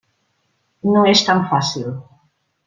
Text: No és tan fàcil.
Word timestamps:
No 0.95 1.03
és 1.11 1.21
tan 1.27 1.45
fàcil. 1.53 1.93